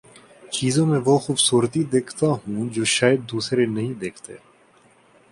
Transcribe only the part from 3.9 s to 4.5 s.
دیکھتے